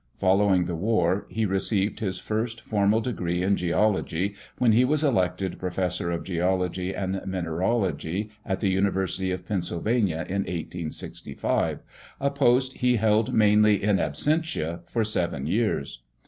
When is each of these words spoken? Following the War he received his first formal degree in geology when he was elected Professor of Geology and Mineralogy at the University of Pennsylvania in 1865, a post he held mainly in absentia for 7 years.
Following 0.17 0.65
the 0.65 0.73
War 0.75 1.27
he 1.29 1.45
received 1.45 1.99
his 1.99 2.17
first 2.17 2.59
formal 2.61 3.01
degree 3.01 3.43
in 3.43 3.55
geology 3.55 4.33
when 4.57 4.71
he 4.71 4.83
was 4.83 5.03
elected 5.03 5.59
Professor 5.59 6.09
of 6.09 6.23
Geology 6.23 6.91
and 6.91 7.21
Mineralogy 7.27 8.31
at 8.43 8.61
the 8.61 8.69
University 8.71 9.29
of 9.29 9.45
Pennsylvania 9.45 10.25
in 10.27 10.39
1865, 10.41 11.81
a 12.19 12.31
post 12.31 12.77
he 12.77 12.95
held 12.95 13.31
mainly 13.31 13.83
in 13.83 13.97
absentia 13.97 14.81
for 14.89 15.03
7 15.03 15.45
years. 15.45 16.01